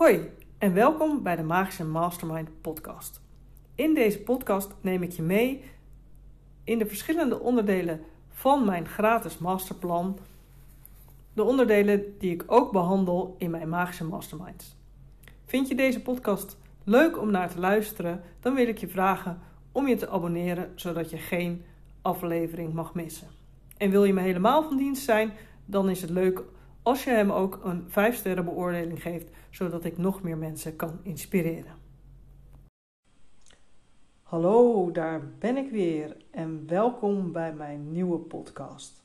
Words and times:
Hoi 0.00 0.30
en 0.58 0.74
welkom 0.74 1.22
bij 1.22 1.36
de 1.36 1.42
Magische 1.42 1.84
Mastermind 1.84 2.60
podcast. 2.60 3.20
In 3.74 3.94
deze 3.94 4.20
podcast 4.20 4.74
neem 4.80 5.02
ik 5.02 5.12
je 5.12 5.22
mee 5.22 5.64
in 6.64 6.78
de 6.78 6.86
verschillende 6.86 7.40
onderdelen 7.40 8.00
van 8.28 8.64
mijn 8.64 8.88
gratis 8.88 9.38
masterplan. 9.38 10.18
De 11.32 11.42
onderdelen 11.42 12.14
die 12.18 12.32
ik 12.32 12.44
ook 12.46 12.72
behandel 12.72 13.34
in 13.38 13.50
mijn 13.50 13.68
Magische 13.68 14.04
Masterminds. 14.04 14.76
Vind 15.44 15.68
je 15.68 15.74
deze 15.74 16.02
podcast 16.02 16.58
leuk 16.84 17.18
om 17.18 17.30
naar 17.30 17.50
te 17.50 17.58
luisteren? 17.58 18.22
Dan 18.40 18.54
wil 18.54 18.68
ik 18.68 18.78
je 18.78 18.88
vragen 18.88 19.40
om 19.72 19.88
je 19.88 19.96
te 19.96 20.08
abonneren 20.08 20.72
zodat 20.74 21.10
je 21.10 21.18
geen 21.18 21.64
aflevering 22.02 22.72
mag 22.72 22.94
missen. 22.94 23.28
En 23.76 23.90
wil 23.90 24.04
je 24.04 24.12
me 24.12 24.20
helemaal 24.20 24.62
van 24.62 24.76
dienst 24.76 25.04
zijn, 25.04 25.32
dan 25.64 25.90
is 25.90 26.00
het 26.00 26.10
leuk 26.10 26.42
als 26.82 27.04
je 27.04 27.10
hem 27.10 27.30
ook 27.30 27.60
een 27.64 27.84
5 27.88 28.16
sterren 28.16 28.44
beoordeling 28.44 29.02
geeft, 29.02 29.30
zodat 29.50 29.84
ik 29.84 29.98
nog 29.98 30.22
meer 30.22 30.38
mensen 30.38 30.76
kan 30.76 30.98
inspireren. 31.02 31.78
Hallo, 34.22 34.90
daar 34.90 35.28
ben 35.38 35.56
ik 35.56 35.70
weer 35.70 36.16
en 36.30 36.66
welkom 36.66 37.32
bij 37.32 37.52
mijn 37.52 37.92
nieuwe 37.92 38.18
podcast. 38.18 39.02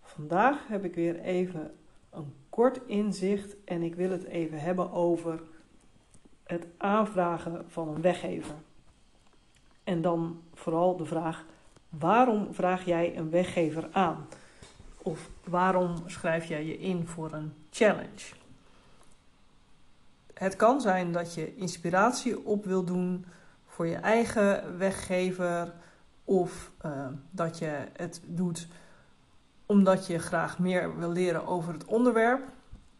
Vandaag 0.00 0.68
heb 0.68 0.84
ik 0.84 0.94
weer 0.94 1.20
even 1.20 1.74
een 2.10 2.34
kort 2.48 2.80
inzicht 2.86 3.56
en 3.64 3.82
ik 3.82 3.94
wil 3.94 4.10
het 4.10 4.24
even 4.24 4.60
hebben 4.60 4.92
over 4.92 5.42
het 6.44 6.66
aanvragen 6.76 7.64
van 7.70 7.88
een 7.88 8.00
weggever. 8.00 8.54
En 9.84 10.02
dan 10.02 10.40
vooral 10.54 10.96
de 10.96 11.04
vraag: 11.04 11.44
waarom 11.88 12.54
vraag 12.54 12.84
jij 12.84 13.16
een 13.16 13.30
weggever 13.30 13.88
aan? 13.92 14.26
Of 15.04 15.30
waarom 15.44 15.94
schrijf 16.06 16.44
jij 16.44 16.64
je 16.64 16.78
in 16.78 17.06
voor 17.06 17.32
een 17.32 17.52
challenge? 17.70 18.34
Het 20.34 20.56
kan 20.56 20.80
zijn 20.80 21.12
dat 21.12 21.34
je 21.34 21.56
inspiratie 21.56 22.46
op 22.46 22.64
wil 22.64 22.84
doen 22.84 23.26
voor 23.66 23.86
je 23.86 23.96
eigen 23.96 24.78
weggever. 24.78 25.72
Of 26.24 26.70
uh, 26.86 27.06
dat 27.30 27.58
je 27.58 27.88
het 27.92 28.20
doet 28.26 28.66
omdat 29.66 30.06
je 30.06 30.18
graag 30.18 30.58
meer 30.58 30.98
wil 30.98 31.10
leren 31.10 31.46
over 31.46 31.72
het 31.72 31.84
onderwerp. 31.84 32.48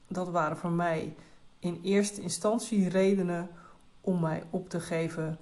Dat 0.08 0.28
waren 0.28 0.56
voor 0.56 0.70
mij 0.70 1.16
in 1.58 1.80
eerste 1.82 2.20
instantie 2.20 2.88
redenen 2.88 3.48
om 4.00 4.20
mij 4.20 4.42
op 4.50 4.68
te 4.68 4.80
geven 4.80 5.38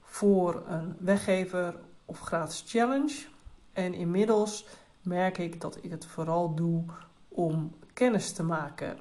voor 0.00 0.62
een 0.66 0.96
weggever 0.98 1.74
of 2.04 2.20
gratis 2.20 2.64
challenge. 2.66 3.26
En 3.72 3.94
inmiddels 3.94 4.66
merk 5.04 5.38
ik 5.38 5.60
dat 5.60 5.78
ik 5.80 5.90
het 5.90 6.06
vooral 6.06 6.54
doe 6.54 6.84
om 7.28 7.72
kennis 7.92 8.32
te 8.32 8.42
maken 8.42 8.98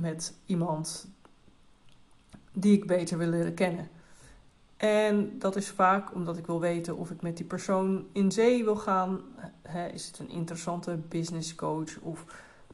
met 0.00 0.34
iemand 0.46 1.08
die 2.52 2.76
ik 2.76 2.86
beter 2.86 3.18
wil 3.18 3.28
leren 3.28 3.54
kennen. 3.54 3.88
En 4.76 5.38
dat 5.38 5.56
is 5.56 5.68
vaak 5.68 6.14
omdat 6.14 6.36
ik 6.36 6.46
wil 6.46 6.60
weten 6.60 6.96
of 6.96 7.10
ik 7.10 7.22
met 7.22 7.36
die 7.36 7.46
persoon 7.46 8.06
in 8.12 8.32
zee 8.32 8.64
wil 8.64 8.76
gaan. 8.76 9.20
is 9.92 10.06
het 10.06 10.18
een 10.18 10.30
interessante 10.30 10.96
business 11.08 11.54
coach 11.54 11.98
of 12.00 12.24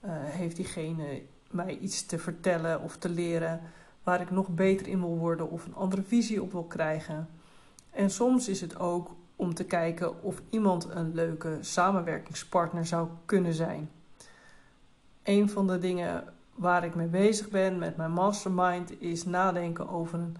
uh, 0.05 0.11
heeft 0.12 0.57
diegene 0.57 1.23
mij 1.51 1.79
iets 1.79 2.07
te 2.07 2.19
vertellen 2.19 2.83
of 2.83 2.97
te 2.97 3.09
leren 3.09 3.61
waar 4.03 4.21
ik 4.21 4.31
nog 4.31 4.49
beter 4.49 4.89
in 4.89 5.01
wil 5.01 5.19
worden 5.19 5.51
of 5.51 5.67
een 5.67 5.75
andere 5.75 6.03
visie 6.03 6.43
op 6.43 6.53
wil 6.53 6.65
krijgen. 6.65 7.29
En 7.91 8.11
soms 8.11 8.49
is 8.49 8.61
het 8.61 8.79
ook 8.79 9.17
om 9.41 9.55
te 9.55 9.65
kijken 9.65 10.23
of 10.23 10.43
iemand 10.51 10.89
een 10.91 11.15
leuke 11.15 11.59
samenwerkingspartner 11.61 12.87
zou 12.87 13.09
kunnen 13.25 13.55
zijn. 13.55 13.91
Een 15.23 15.49
van 15.49 15.67
de 15.67 15.79
dingen 15.79 16.25
waar 16.55 16.85
ik 16.85 16.95
mee 16.95 17.07
bezig 17.07 17.49
ben 17.49 17.79
met 17.79 17.97
mijn 17.97 18.13
mastermind 18.13 19.01
is 19.01 19.25
nadenken 19.25 19.89
over 19.89 20.19
een 20.19 20.37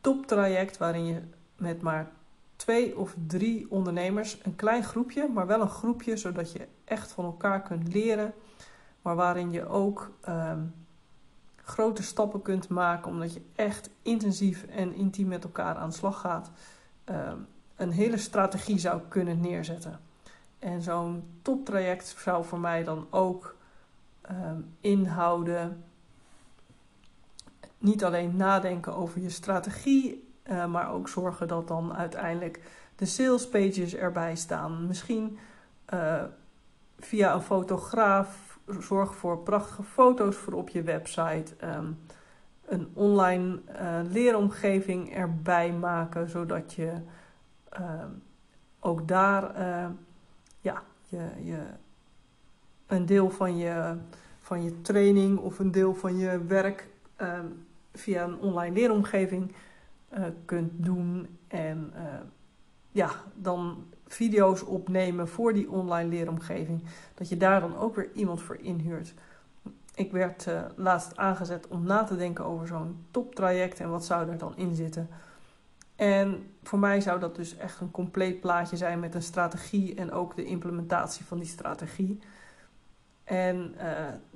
toptraject 0.00 0.78
waarin 0.78 1.06
je 1.06 1.20
met 1.56 1.82
maar 1.82 2.10
twee 2.56 2.98
of 2.98 3.14
drie 3.26 3.66
ondernemers, 3.70 4.38
een 4.42 4.56
klein 4.56 4.82
groepje, 4.82 5.28
maar 5.28 5.46
wel 5.46 5.60
een 5.60 5.68
groepje 5.68 6.16
zodat 6.16 6.52
je 6.52 6.68
echt 6.84 7.12
van 7.12 7.24
elkaar 7.24 7.62
kunt 7.62 7.94
leren, 7.94 8.34
maar 9.02 9.16
waarin 9.16 9.52
je 9.52 9.68
ook 9.68 10.10
ehm, 10.20 10.60
grote 11.56 12.02
stappen 12.02 12.42
kunt 12.42 12.68
maken 12.68 13.10
omdat 13.10 13.34
je 13.34 13.42
echt 13.54 13.90
intensief 14.02 14.64
en 14.64 14.94
intiem 14.94 15.28
met 15.28 15.44
elkaar 15.44 15.74
aan 15.74 15.88
de 15.88 15.94
slag 15.94 16.20
gaat. 16.20 16.50
Ehm, 17.04 17.38
een 17.76 17.90
hele 17.90 18.16
strategie 18.16 18.78
zou 18.78 19.00
kunnen 19.08 19.40
neerzetten. 19.40 20.00
En 20.58 20.82
zo'n 20.82 21.24
toptraject 21.42 22.16
zou 22.18 22.44
voor 22.44 22.60
mij 22.60 22.84
dan 22.84 23.06
ook 23.10 23.56
ehm, 24.20 24.60
inhouden. 24.80 25.84
Niet 27.78 28.04
alleen 28.04 28.36
nadenken 28.36 28.94
over 28.94 29.20
je 29.20 29.30
strategie, 29.30 30.32
uh, 30.44 30.66
maar 30.66 30.92
ook 30.92 31.08
zorgen 31.08 31.48
dat 31.48 31.68
dan 31.68 31.94
uiteindelijk 31.94 32.60
de 32.96 33.06
sales 33.06 33.48
pages 33.48 33.94
erbij 33.94 34.36
staan. 34.36 34.86
Misschien 34.86 35.38
uh, 35.94 36.22
via 36.98 37.34
een 37.34 37.42
fotograaf 37.42 38.58
zorg 38.80 39.14
voor 39.14 39.38
prachtige 39.38 39.82
foto's 39.82 40.36
voor 40.36 40.52
op 40.52 40.68
je 40.68 40.82
website. 40.82 41.54
Um, 41.64 41.98
een 42.64 42.88
online 42.92 43.60
uh, 43.68 44.00
leeromgeving 44.10 45.14
erbij 45.14 45.72
maken, 45.72 46.28
zodat 46.28 46.72
je 46.72 46.92
uh, 47.80 48.04
ook 48.80 49.08
daar 49.08 49.58
uh, 49.58 49.86
ja, 50.60 50.82
je, 51.08 51.28
je, 51.42 51.58
een 52.86 53.06
deel 53.06 53.30
van 53.30 53.56
je, 53.56 53.96
van 54.40 54.62
je 54.62 54.80
training 54.80 55.38
of 55.38 55.58
een 55.58 55.70
deel 55.70 55.94
van 55.94 56.18
je 56.18 56.44
werk 56.44 56.88
uh, 57.20 57.38
via 57.92 58.24
een 58.24 58.38
online 58.38 58.74
leeromgeving 58.74 59.52
uh, 60.14 60.24
kunt 60.44 60.70
doen. 60.74 61.38
En 61.48 61.92
ja, 62.90 63.10
dan 63.34 63.84
video's 64.06 64.62
opnemen 64.62 65.28
voor 65.28 65.52
die 65.52 65.70
online 65.70 66.08
leeromgeving. 66.08 66.82
Dat 67.14 67.28
je 67.28 67.36
daar 67.36 67.60
dan 67.60 67.76
ook 67.76 67.96
weer 67.96 68.10
iemand 68.12 68.42
voor 68.42 68.56
inhuurt. 68.56 69.14
Ik 69.94 70.12
werd 70.12 70.46
laatst 70.76 71.16
aangezet 71.16 71.68
om 71.68 71.84
na 71.84 72.04
te 72.04 72.16
denken 72.16 72.44
over 72.44 72.66
zo'n 72.66 73.04
toptraject 73.10 73.80
en 73.80 73.90
wat 73.90 74.04
zou 74.04 74.30
er 74.30 74.38
dan 74.38 74.56
in 74.56 74.74
zitten. 74.74 75.08
En 75.96 76.50
voor 76.62 76.78
mij 76.78 77.00
zou 77.00 77.20
dat 77.20 77.36
dus 77.36 77.56
echt 77.56 77.80
een 77.80 77.90
compleet 77.90 78.40
plaatje 78.40 78.76
zijn 78.76 79.00
met 79.00 79.14
een 79.14 79.22
strategie 79.22 79.94
en 79.94 80.12
ook 80.12 80.36
de 80.36 80.44
implementatie 80.44 81.24
van 81.24 81.38
die 81.38 81.48
strategie. 81.48 82.18
En 83.24 83.74
uh, 83.76 83.82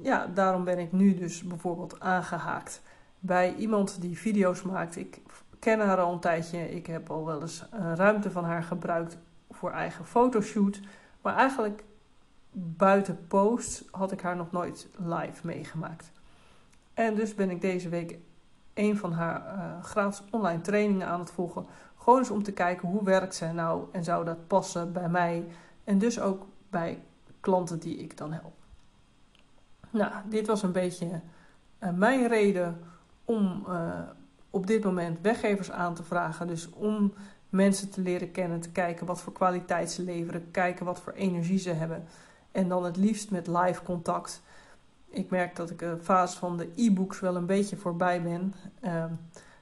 ja, 0.03 0.27
daarom 0.27 0.65
ben 0.65 0.79
ik 0.79 0.93
nu 0.93 1.15
dus 1.15 1.43
bijvoorbeeld 1.43 2.01
aangehaakt 2.01 2.83
bij 3.19 3.55
iemand 3.55 4.01
die 4.01 4.19
video's 4.19 4.63
maakt. 4.63 4.97
Ik 4.97 5.21
ken 5.59 5.81
haar 5.81 5.99
al 5.99 6.13
een 6.13 6.21
tijdje. 6.21 6.71
Ik 6.71 6.87
heb 6.87 7.11
al 7.11 7.25
wel 7.25 7.41
eens 7.41 7.65
een 7.71 7.97
ruimte 7.97 8.31
van 8.31 8.45
haar 8.45 8.63
gebruikt 8.63 9.19
voor 9.51 9.71
eigen 9.71 10.07
fotoshoot. 10.07 10.81
Maar 11.23 11.37
eigenlijk 11.37 11.85
buiten 12.53 13.27
post 13.29 13.85
had 13.91 14.13
ik 14.13 14.21
haar 14.21 14.37
nog 14.37 14.51
nooit 14.51 14.89
live 14.97 15.47
meegemaakt. 15.47 16.13
En 16.95 17.15
dus 17.15 17.35
ben 17.35 17.51
ik 17.51 17.61
deze 17.61 17.89
week 17.89 18.19
een 18.79 18.97
van 18.97 19.13
haar 19.13 19.55
uh, 19.57 19.85
gratis 19.85 20.23
online 20.31 20.61
trainingen 20.61 21.07
aan 21.07 21.21
het 21.21 21.31
volgen. 21.31 21.67
Gewoon 21.97 22.19
eens 22.19 22.31
om 22.31 22.43
te 22.43 22.53
kijken 22.53 22.89
hoe 22.89 23.05
werkt 23.05 23.35
zij 23.35 23.53
nou 23.53 23.85
en 23.93 24.05
zou 24.05 24.25
dat 24.25 24.47
passen 24.47 24.93
bij 24.93 25.09
mij 25.09 25.47
en 25.85 25.99
dus 25.99 26.21
ook 26.21 26.47
bij 26.71 27.03
klanten 27.41 27.79
die 27.79 27.97
ik 27.97 28.17
dan 28.17 28.33
help. 28.33 28.55
Nou, 29.91 30.13
dit 30.29 30.47
was 30.47 30.63
een 30.63 30.73
beetje 30.73 31.21
uh, 31.81 31.91
mijn 31.91 32.29
reden 32.29 32.81
om 33.25 33.65
uh, 33.69 34.01
op 34.51 34.67
dit 34.67 34.85
moment 34.85 35.19
weggevers 35.23 35.71
aan 35.71 35.95
te 35.95 36.03
vragen. 36.03 36.47
Dus 36.47 36.71
om 36.71 37.13
mensen 37.49 37.91
te 37.91 38.01
leren 38.01 38.31
kennen, 38.31 38.61
te 38.61 38.71
kijken 38.71 39.07
wat 39.07 39.21
voor 39.21 39.33
kwaliteit 39.33 39.91
ze 39.91 40.03
leveren, 40.03 40.51
kijken 40.51 40.85
wat 40.85 41.01
voor 41.01 41.13
energie 41.13 41.59
ze 41.59 41.71
hebben. 41.71 42.05
En 42.53 42.69
dan 42.69 42.85
het 42.85 42.97
liefst 42.97 43.31
met 43.31 43.47
live 43.47 43.83
contact 43.83 44.43
ik 45.09 45.31
merk 45.31 45.57
dat 45.57 45.71
ik 45.71 45.79
de 45.79 45.99
fase 46.03 46.39
van 46.39 46.57
de 46.57 46.73
e-books 46.75 47.21
wel 47.21 47.37
een 47.37 47.47
beetje 47.47 47.77
voorbij 47.77 48.23
ben. 48.23 48.55
Uh, 48.85 49.05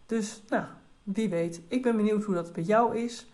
dus, 0.07 0.43
nou, 0.49 0.65
wie 1.03 1.29
weet. 1.29 1.61
Ik 1.69 1.83
ben 1.83 1.97
benieuwd 1.97 2.25
hoe 2.25 2.35
dat 2.35 2.53
bij 2.53 2.63
jou 2.63 2.97
is. 2.97 3.31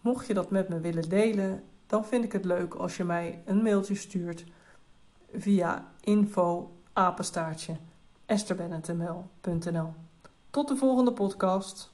Mocht 0.00 0.26
je 0.26 0.34
dat 0.34 0.50
met 0.50 0.68
me 0.68 0.80
willen 0.80 1.08
delen, 1.08 1.62
dan 1.86 2.04
vind 2.04 2.24
ik 2.24 2.32
het 2.32 2.44
leuk 2.44 2.74
als 2.74 2.96
je 2.96 3.04
mij 3.04 3.42
een 3.44 3.62
mailtje 3.62 3.94
stuurt 3.94 4.44
via 5.32 5.92
info 6.00 6.72
apenstaartje 6.92 7.76
Tot 10.50 10.68
de 10.68 10.76
volgende 10.76 11.12
podcast. 11.12 11.91